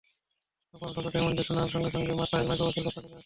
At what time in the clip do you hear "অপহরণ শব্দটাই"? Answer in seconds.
0.73-1.21